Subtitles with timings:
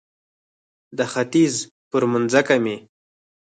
[0.97, 1.55] د ختیځ
[1.89, 2.77] پر مځکه مې